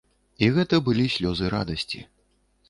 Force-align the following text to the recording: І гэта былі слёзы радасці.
І 0.45 0.47
гэта 0.55 0.79
былі 0.87 1.05
слёзы 1.17 1.51
радасці. 1.55 2.03